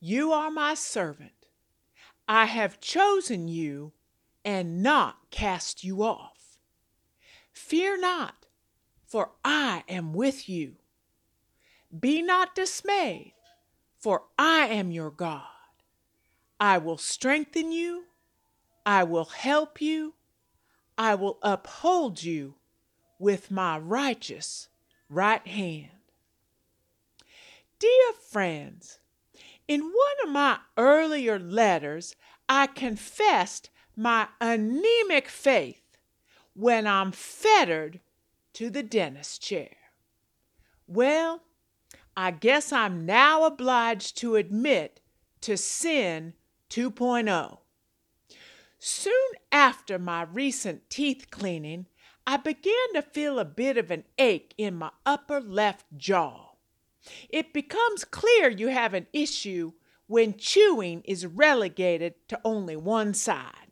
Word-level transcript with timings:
You 0.00 0.32
are 0.32 0.50
my 0.50 0.74
servant. 0.74 1.46
I 2.28 2.46
have 2.46 2.80
chosen 2.80 3.48
you 3.48 3.92
and 4.44 4.82
not 4.82 5.30
cast 5.30 5.84
you 5.84 6.02
off. 6.02 6.58
Fear 7.52 8.00
not, 8.00 8.46
for 9.06 9.32
I 9.44 9.84
am 9.88 10.12
with 10.12 10.48
you. 10.48 10.76
Be 11.98 12.20
not 12.20 12.54
dismayed, 12.54 13.34
for 13.98 14.24
I 14.38 14.66
am 14.66 14.90
your 14.90 15.10
God. 15.10 15.42
I 16.60 16.78
will 16.78 16.98
strengthen 16.98 17.72
you, 17.72 18.04
I 18.84 19.04
will 19.04 19.24
help 19.24 19.80
you, 19.80 20.14
I 20.98 21.14
will 21.14 21.38
uphold 21.42 22.22
you 22.22 22.54
with 23.18 23.50
my 23.50 23.78
righteous 23.78 24.68
right 25.08 25.46
hand. 25.46 25.90
Dear 27.78 28.12
friends, 28.30 28.98
in 29.68 29.80
one 29.80 30.16
of 30.24 30.30
my 30.30 30.58
earlier 30.76 31.38
letters, 31.38 32.14
I 32.48 32.66
confessed 32.66 33.70
my 33.96 34.28
anemic 34.40 35.28
faith 35.28 35.82
when 36.54 36.86
I'm 36.86 37.12
fettered 37.12 38.00
to 38.54 38.70
the 38.70 38.82
dentist 38.82 39.42
chair. 39.42 39.76
Well, 40.86 41.42
I 42.16 42.30
guess 42.30 42.72
I'm 42.72 43.04
now 43.04 43.44
obliged 43.44 44.16
to 44.18 44.36
admit 44.36 45.00
to 45.42 45.56
sin 45.56 46.34
2.0. 46.70 47.58
Soon 48.78 49.30
after 49.50 49.98
my 49.98 50.22
recent 50.22 50.88
teeth 50.88 51.26
cleaning, 51.30 51.86
I 52.26 52.36
began 52.36 52.94
to 52.94 53.02
feel 53.02 53.38
a 53.38 53.44
bit 53.44 53.76
of 53.76 53.90
an 53.90 54.04
ache 54.18 54.54
in 54.56 54.76
my 54.76 54.90
upper 55.04 55.40
left 55.40 55.86
jaw. 55.96 56.45
It 57.28 57.52
becomes 57.52 58.04
clear 58.04 58.48
you 58.48 58.68
have 58.68 58.94
an 58.94 59.06
issue 59.12 59.72
when 60.06 60.36
chewing 60.36 61.02
is 61.02 61.26
relegated 61.26 62.14
to 62.28 62.40
only 62.44 62.76
one 62.76 63.14
side. 63.14 63.70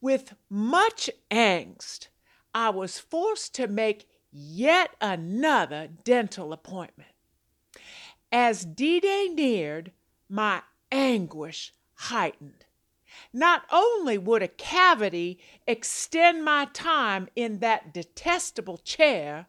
With 0.00 0.34
much 0.50 1.10
angst, 1.30 2.08
I 2.54 2.70
was 2.70 2.98
forced 2.98 3.54
to 3.54 3.66
make 3.66 4.08
yet 4.30 4.90
another 5.00 5.88
dental 6.04 6.52
appointment. 6.52 7.10
As 8.30 8.64
D 8.64 9.00
Day 9.00 9.28
neared, 9.32 9.92
my 10.28 10.62
anguish 10.90 11.72
heightened. 11.94 12.64
Not 13.32 13.64
only 13.70 14.18
would 14.18 14.42
a 14.42 14.48
cavity 14.48 15.38
extend 15.66 16.44
my 16.44 16.66
time 16.72 17.28
in 17.36 17.58
that 17.58 17.92
detestable 17.92 18.78
chair, 18.78 19.46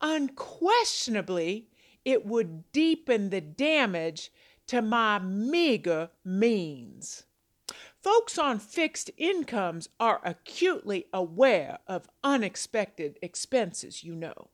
unquestionably 0.00 1.68
it 2.04 2.26
would 2.26 2.70
deepen 2.72 3.30
the 3.30 3.40
damage 3.40 4.30
to 4.66 4.82
my 4.82 5.18
meager 5.18 6.10
means. 6.24 7.24
Folks 8.02 8.38
on 8.38 8.58
fixed 8.58 9.10
incomes 9.16 9.88
are 9.98 10.20
acutely 10.24 11.06
aware 11.12 11.78
of 11.86 12.08
unexpected 12.22 13.18
expenses, 13.22 14.04
you 14.04 14.14
know. 14.14 14.50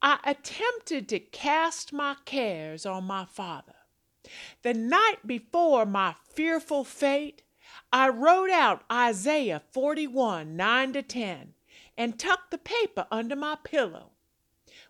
I 0.00 0.20
attempted 0.24 1.08
to 1.08 1.18
cast 1.18 1.92
my 1.92 2.14
cares 2.24 2.86
on 2.86 3.04
my 3.04 3.24
father. 3.24 3.74
The 4.62 4.74
night 4.74 5.26
before 5.26 5.84
my 5.86 6.14
fearful 6.32 6.84
fate, 6.84 7.42
I 7.92 8.08
wrote 8.08 8.50
out 8.50 8.84
Isaiah 8.90 9.62
41 9.72 10.54
9 10.56 10.92
to 10.92 11.02
10 11.02 11.54
and 11.96 12.18
tucked 12.18 12.52
the 12.52 12.58
paper 12.58 13.06
under 13.10 13.34
my 13.34 13.56
pillow. 13.64 14.12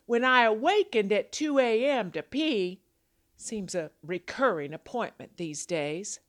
When 0.09 0.25
I 0.25 0.45
awakened 0.45 1.13
at 1.13 1.33
2 1.33 1.59
a.m. 1.59 2.11
to 2.13 2.23
pee, 2.23 2.81
seems 3.37 3.75
a 3.75 3.91
recurring 4.03 4.73
appointment 4.73 5.37
these 5.37 5.67
days, 5.67 6.21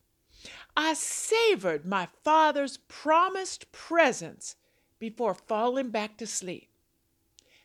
I 0.76 0.94
savored 0.94 1.86
my 1.86 2.10
father's 2.22 2.76
promised 2.76 3.72
presence 3.72 4.58
before 5.00 5.34
falling 5.34 5.92
back 5.92 6.18
to 6.18 6.28
sleep. 6.28 6.68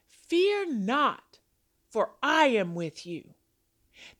Fear 0.07 0.73
not, 0.73 1.41
for 1.91 2.13
I 2.23 2.47
am 2.47 2.77
with 2.77 3.05
you. 3.05 3.35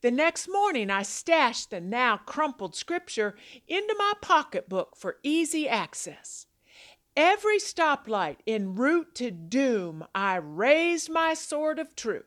The 0.01 0.11
next 0.11 0.49
morning, 0.49 0.89
I 0.89 1.03
stashed 1.03 1.69
the 1.69 1.79
now 1.79 2.17
crumpled 2.17 2.75
scripture 2.75 3.37
into 3.69 3.95
my 3.97 4.11
pocketbook 4.21 4.97
for 4.97 5.19
easy 5.23 5.65
access. 5.69 6.45
Every 7.15 7.59
stoplight 7.59 8.37
en 8.45 8.75
route 8.75 9.15
to 9.15 9.31
doom, 9.31 10.05
I 10.13 10.35
raised 10.35 11.09
my 11.09 11.33
sword 11.33 11.79
of 11.79 11.95
truth. 11.95 12.25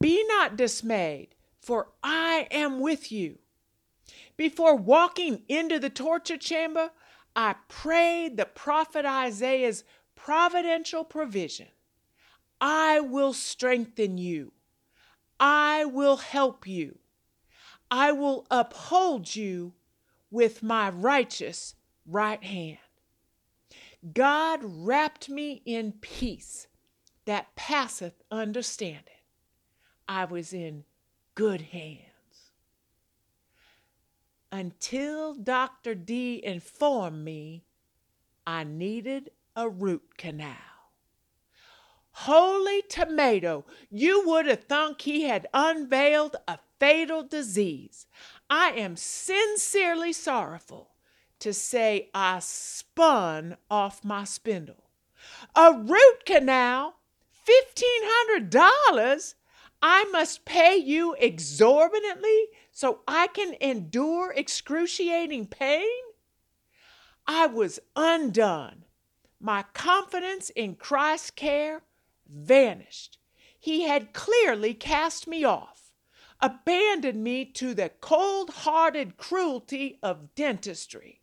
Be 0.00 0.24
not 0.26 0.56
dismayed, 0.56 1.34
for 1.60 1.88
I 2.02 2.48
am 2.50 2.80
with 2.80 3.12
you. 3.12 3.38
Before 4.36 4.74
walking 4.74 5.42
into 5.48 5.78
the 5.78 5.90
torture 5.90 6.38
chamber, 6.38 6.90
I 7.36 7.56
prayed 7.68 8.36
the 8.36 8.46
prophet 8.46 9.04
Isaiah's 9.04 9.84
providential 10.14 11.04
provision. 11.04 11.68
I 12.60 13.00
will 13.00 13.32
strengthen 13.34 14.16
you. 14.16 14.52
I 15.38 15.84
will 15.84 16.16
help 16.16 16.66
you. 16.66 16.98
I 17.90 18.12
will 18.12 18.46
uphold 18.50 19.36
you 19.36 19.74
with 20.30 20.62
my 20.62 20.88
righteous 20.88 21.74
right 22.06 22.42
hand. 22.42 22.78
God 24.12 24.60
wrapped 24.62 25.30
me 25.30 25.62
in 25.64 25.92
peace 25.92 26.66
that 27.24 27.54
passeth 27.56 28.22
understanding. 28.30 29.00
I 30.06 30.26
was 30.26 30.52
in 30.52 30.84
good 31.34 31.62
hands. 31.62 32.00
Until 34.52 35.34
Dr. 35.34 35.94
D 35.94 36.40
informed 36.44 37.24
me 37.24 37.64
I 38.46 38.64
needed 38.64 39.30
a 39.56 39.68
root 39.68 40.18
canal. 40.18 40.56
Holy 42.10 42.82
tomato, 42.82 43.64
you 43.90 44.28
would 44.28 44.46
have 44.46 44.64
thunk 44.64 45.00
he 45.00 45.22
had 45.22 45.48
unveiled 45.54 46.36
a 46.46 46.58
fatal 46.78 47.22
disease. 47.22 48.06
I 48.48 48.70
am 48.72 48.96
sincerely 48.96 50.12
sorrowful 50.12 50.93
to 51.40 51.52
say 51.52 52.10
I 52.14 52.38
spun 52.40 53.56
off 53.70 54.04
my 54.04 54.24
spindle. 54.24 54.84
A 55.54 55.72
root 55.72 56.24
canal? 56.26 56.96
$1,500? 57.46 59.34
I 59.82 60.04
must 60.04 60.44
pay 60.44 60.76
you 60.76 61.14
exorbitantly 61.18 62.46
so 62.72 63.00
I 63.06 63.26
can 63.26 63.54
endure 63.60 64.32
excruciating 64.32 65.46
pain? 65.48 66.02
I 67.26 67.46
was 67.46 67.80
undone. 67.94 68.84
My 69.40 69.64
confidence 69.74 70.50
in 70.50 70.76
Christ's 70.76 71.30
care 71.30 71.82
vanished. 72.26 73.18
He 73.58 73.82
had 73.82 74.12
clearly 74.12 74.74
cast 74.74 75.26
me 75.26 75.44
off, 75.44 75.92
abandoned 76.40 77.22
me 77.22 77.44
to 77.46 77.74
the 77.74 77.90
cold 78.00 78.50
hearted 78.50 79.16
cruelty 79.16 79.98
of 80.02 80.34
dentistry, 80.34 81.20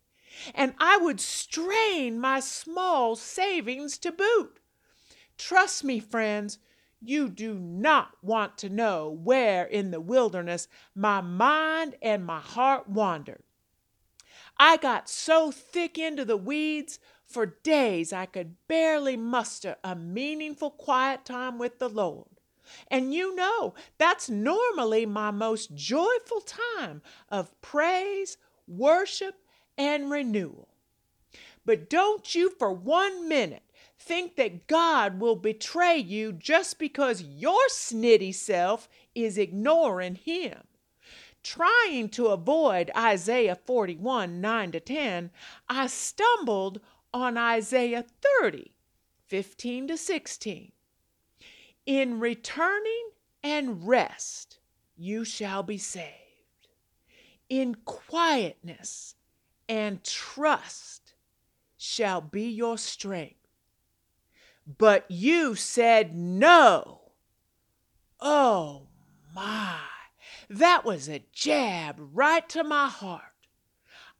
and 0.54 0.74
I 0.78 0.96
would 0.98 1.20
strain 1.20 2.18
my 2.18 2.40
small 2.40 3.16
savings 3.16 3.98
to 3.98 4.12
boot. 4.12 4.58
Trust 5.38 5.84
me, 5.84 6.00
friends, 6.00 6.58
you 7.00 7.28
do 7.28 7.54
not 7.54 8.12
want 8.22 8.56
to 8.58 8.68
know 8.68 9.10
where 9.10 9.64
in 9.64 9.90
the 9.90 10.00
wilderness 10.00 10.68
my 10.94 11.20
mind 11.20 11.96
and 12.00 12.24
my 12.24 12.40
heart 12.40 12.88
wandered. 12.88 13.42
I 14.56 14.76
got 14.76 15.08
so 15.08 15.50
thick 15.50 15.98
into 15.98 16.24
the 16.24 16.36
weeds 16.36 16.98
for 17.26 17.46
days 17.46 18.12
I 18.12 18.26
could 18.26 18.56
barely 18.68 19.16
muster 19.16 19.76
a 19.82 19.96
meaningful 19.96 20.70
quiet 20.70 21.24
time 21.24 21.58
with 21.58 21.78
the 21.78 21.88
Lord. 21.88 22.28
And 22.88 23.12
you 23.12 23.34
know, 23.34 23.74
that's 23.98 24.30
normally 24.30 25.06
my 25.06 25.30
most 25.30 25.74
joyful 25.74 26.40
time 26.40 27.02
of 27.28 27.60
praise, 27.60 28.36
worship, 28.68 29.36
and 29.76 30.10
renewal. 30.10 30.68
But 31.64 31.88
don't 31.88 32.34
you 32.34 32.50
for 32.50 32.72
one 32.72 33.28
minute 33.28 33.62
think 33.98 34.36
that 34.36 34.66
God 34.66 35.20
will 35.20 35.36
betray 35.36 35.96
you 35.96 36.32
just 36.32 36.78
because 36.78 37.22
your 37.22 37.68
snitty 37.68 38.34
self 38.34 38.88
is 39.14 39.38
ignoring 39.38 40.16
Him. 40.16 40.58
Trying 41.42 42.08
to 42.10 42.28
avoid 42.28 42.90
Isaiah 42.96 43.56
41 43.56 44.40
9 44.40 44.72
to 44.72 44.80
10, 44.80 45.30
I 45.68 45.86
stumbled 45.86 46.80
on 47.12 47.36
Isaiah 47.36 48.04
30, 48.40 48.72
15 49.26 49.88
to 49.88 49.96
16. 49.96 50.72
In 51.86 52.20
returning 52.20 53.10
and 53.42 53.86
rest 53.86 54.58
you 54.96 55.24
shall 55.24 55.62
be 55.62 55.78
saved. 55.78 56.12
In 57.48 57.74
quietness 57.84 59.16
and 59.72 60.04
trust 60.04 61.14
shall 61.78 62.20
be 62.20 62.42
your 62.42 62.76
strength. 62.76 63.48
But 64.66 65.10
you 65.10 65.54
said 65.54 66.14
no. 66.14 67.12
Oh 68.20 68.88
my, 69.34 69.78
That 70.50 70.84
was 70.84 71.08
a 71.08 71.24
jab 71.32 71.96
right 71.98 72.46
to 72.50 72.62
my 72.62 72.88
heart. 72.88 73.22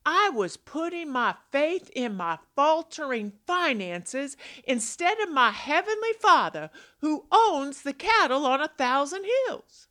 I 0.06 0.31
was 0.31 0.56
putting 0.56 1.10
my 1.10 1.34
faith 1.50 1.90
in 1.94 2.14
my 2.14 2.38
faltering 2.56 3.34
finances 3.46 4.38
instead 4.64 5.20
of 5.20 5.31
my 5.31 5.50
Heavenly 5.50 6.14
Father 6.19 6.70
who 7.00 7.26
owns 7.31 7.82
the 7.82 7.93
cattle 7.93 8.46
on 8.46 8.62
a 8.62 8.69
thousand 8.69 9.26
hills. 9.46 9.87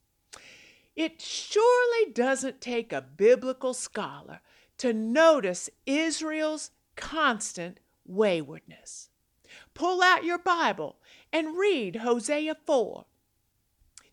It 0.96 1.22
surely 1.22 2.12
doesn't 2.12 2.62
take 2.62 2.92
a 2.92 3.02
biblical 3.02 3.76
scholar 3.76 4.40
to 4.82 4.94
notice 4.94 5.70
Israel's 5.86 6.72
constant 6.96 7.80
waywardness. 8.04 9.10
Pull 9.76 10.02
out 10.02 10.24
your 10.24 10.40
Bible 10.40 10.98
and 11.32 11.56
read 11.56 11.98
Hosea 11.98 12.56
4, 12.66 13.06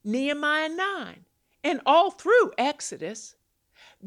Nehemiah 0.05 0.69
9, 0.69 1.25
and 1.65 1.81
all 1.87 2.11
through 2.11 2.53
Exodus. 2.59 3.35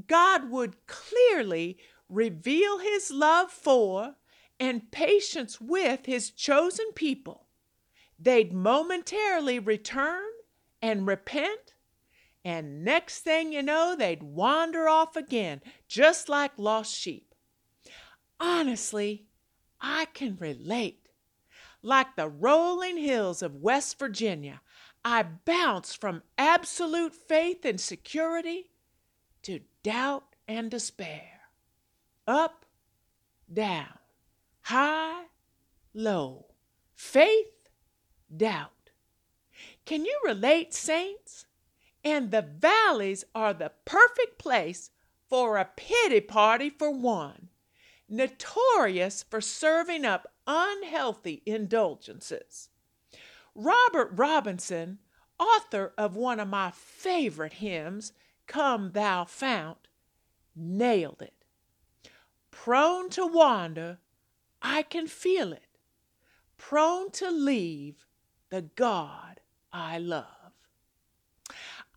God 0.06 0.52
would 0.52 0.86
clearly 0.86 1.80
reveal 2.08 2.78
his 2.78 3.10
love 3.10 3.50
for 3.50 4.18
and 4.60 4.92
patience 4.92 5.60
with 5.60 6.06
his 6.06 6.30
chosen 6.30 6.92
people. 6.94 7.48
They'd 8.20 8.54
momentarily 8.54 9.58
return 9.58 10.30
and 10.80 11.08
repent, 11.08 11.74
and 12.44 12.84
next 12.84 13.20
thing 13.20 13.54
you 13.54 13.62
know, 13.62 13.96
they'd 13.98 14.24
wander 14.24 14.88
off 14.88 15.16
again, 15.16 15.62
just 15.88 16.28
like 16.28 16.52
lost 16.58 16.96
sheep. 16.96 17.36
Honestly, 18.40 19.26
I 19.80 20.06
can 20.14 20.38
relate. 20.40 21.10
Like 21.84 22.16
the 22.16 22.30
rolling 22.30 22.98
hills 22.98 23.42
of 23.42 23.56
West 23.56 24.00
Virginia, 24.00 24.62
I 25.04 25.24
bounce 25.24 25.94
from 25.94 26.24
absolute 26.38 27.14
faith 27.14 27.66
and 27.66 27.80
security 27.80 28.72
to 29.44 29.62
doubt 29.84 30.36
and 30.48 30.70
despair. 30.70 31.42
Up, 32.28 32.66
down, 33.52 33.98
high, 34.62 35.24
low, 35.94 36.46
faith, 36.94 37.70
doubt. 38.36 38.92
Can 39.86 40.06
you 40.06 40.20
relate, 40.24 40.74
saints? 40.74 41.46
And 42.04 42.32
the 42.32 42.42
valleys 42.42 43.24
are 43.36 43.54
the 43.54 43.72
perfect 43.86 44.40
place 44.40 44.90
for 45.30 45.58
a 45.58 45.70
pity 45.76 46.20
party 46.20 46.70
for 46.70 46.92
one, 46.92 47.50
notorious 48.10 49.24
for 49.24 49.40
serving 49.40 50.04
up 50.04 50.34
unhealthy 50.48 51.42
indulgences. 51.46 52.70
Robert 53.56 54.12
Robinson, 54.14 55.00
author 55.40 55.94
of 55.98 56.16
one 56.16 56.40
of 56.40 56.48
my 56.48 56.72
favorite 56.72 57.54
hymns, 57.54 58.14
Come 58.48 58.92
Thou 58.92 59.26
Fount, 59.26 59.88
nailed 60.56 61.22
it. 61.22 61.46
Prone 62.50 63.10
to 63.12 63.26
wander, 63.26 64.00
I 64.62 64.84
can 64.84 65.08
feel 65.08 65.54
it. 65.54 65.78
Prone 66.58 67.12
to 67.12 67.32
leave 67.32 68.06
the 68.50 68.62
God 68.62 69.40
I 69.72 69.98
love. 69.98 70.41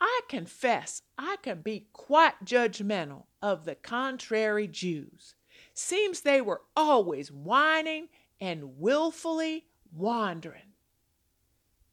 I 0.00 0.20
confess 0.29 1.02
I 1.17 1.37
can 1.43 1.61
be 1.61 1.88
quite 1.93 2.44
judgmental 2.44 3.25
of 3.41 3.64
the 3.64 3.75
contrary 3.75 4.67
Jews. 4.67 5.35
Seems 5.73 6.20
they 6.20 6.41
were 6.41 6.62
always 6.76 7.31
whining 7.31 8.08
and 8.41 8.79
willfully 8.79 9.67
wandering. 9.93 10.75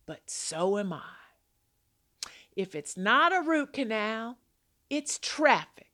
But 0.05 0.29
so 0.29 0.77
am 0.77 0.93
I. 0.93 1.01
If 2.55 2.75
it's 2.75 2.97
not 2.97 3.33
a 3.33 3.41
root 3.41 3.73
canal, 3.73 4.37
it's 4.89 5.17
traffic 5.19 5.91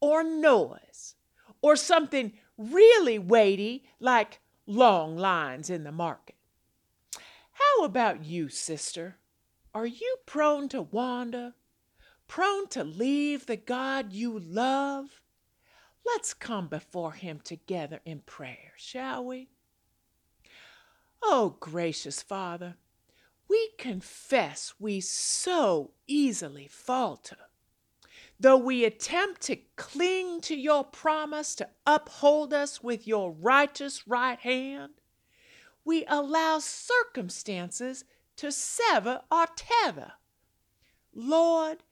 or 0.00 0.24
noise 0.24 1.14
or 1.60 1.76
something 1.76 2.32
really 2.56 3.18
weighty 3.18 3.84
like 4.00 4.40
long 4.66 5.16
lines 5.16 5.68
in 5.68 5.84
the 5.84 5.92
market. 5.92 6.36
How 7.52 7.84
about 7.84 8.24
you, 8.24 8.48
sister? 8.48 9.16
Are 9.74 9.86
you 9.86 10.18
prone 10.24 10.68
to 10.68 10.82
wander? 10.82 11.54
Prone 12.28 12.68
to 12.68 12.84
leave 12.84 13.46
the 13.46 13.56
God 13.56 14.12
you 14.12 14.38
love? 14.38 15.20
Let's 16.06 16.32
come 16.32 16.68
before 16.68 17.12
Him 17.12 17.40
together 17.42 18.00
in 18.04 18.20
prayer, 18.20 18.72
shall 18.76 19.24
we? 19.24 19.48
Oh, 21.22 21.56
gracious 21.58 22.22
Father, 22.22 22.76
we 23.48 23.70
confess 23.76 24.74
we 24.78 25.00
so 25.00 25.90
easily 26.06 26.68
falter. 26.68 27.36
Though 28.38 28.58
we 28.58 28.84
attempt 28.84 29.40
to 29.42 29.56
cling 29.76 30.40
to 30.42 30.54
your 30.54 30.84
promise 30.84 31.54
to 31.56 31.68
uphold 31.86 32.52
us 32.52 32.82
with 32.82 33.08
your 33.08 33.32
righteous 33.32 34.06
right 34.06 34.38
hand, 34.38 34.94
we 35.84 36.04
allow 36.06 36.58
circumstances 36.58 38.04
to 38.36 38.50
sever 38.52 39.22
or 39.30 39.46
tether. 39.56 40.12
Lord, 41.14 41.84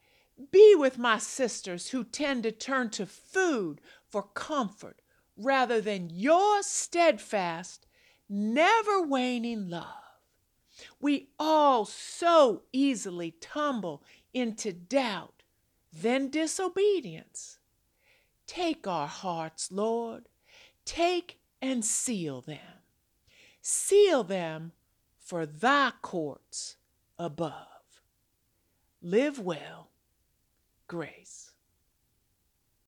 be 0.51 0.75
with 0.75 0.97
my 0.97 1.17
sisters 1.17 1.89
who 1.89 2.03
tend 2.03 2.43
to 2.43 2.51
turn 2.51 2.89
to 2.91 3.05
food 3.05 3.79
for 4.09 4.23
comfort 4.23 5.01
rather 5.37 5.81
than 5.81 6.09
your 6.09 6.61
steadfast, 6.63 7.85
never 8.29 9.01
waning 9.01 9.69
love. 9.69 9.85
We 10.99 11.29
all 11.39 11.85
so 11.85 12.63
easily 12.71 13.35
tumble 13.39 14.03
into 14.33 14.73
doubt 14.73 15.43
then 15.93 16.29
disobedience. 16.29 17.59
Take 18.47 18.87
our 18.87 19.07
hearts, 19.07 19.71
Lord, 19.71 20.27
take 20.85 21.39
and 21.61 21.85
seal 21.85 22.41
them. 22.41 22.81
Seal 23.61 24.23
them 24.23 24.73
for 25.23 25.45
thy 25.45 25.91
courts 26.01 26.75
above. 27.17 27.67
Live 29.01 29.39
well, 29.39 29.89
grace. 30.87 31.52